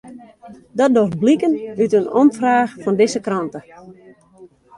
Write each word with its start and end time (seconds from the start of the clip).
Dat 0.77 0.91
docht 0.95 1.19
bliken 1.23 1.53
út 1.81 1.93
in 1.99 2.05
omfraach 2.21 2.71
fan 2.83 2.97
dizze 2.99 3.19
krante. 3.27 3.59